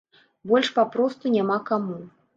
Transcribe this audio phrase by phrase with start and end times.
[0.51, 2.03] Больш папросту няма каму.